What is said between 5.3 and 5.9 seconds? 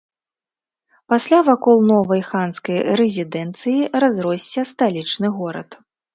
горад.